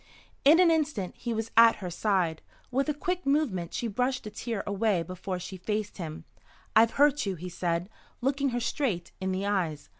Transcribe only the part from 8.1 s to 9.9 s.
looking her straight in the eyes.